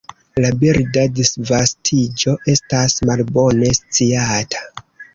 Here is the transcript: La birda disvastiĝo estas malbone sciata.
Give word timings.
La 0.45 0.49
birda 0.63 1.03
disvastiĝo 1.19 2.35
estas 2.57 2.99
malbone 3.13 3.73
sciata. 3.85 4.69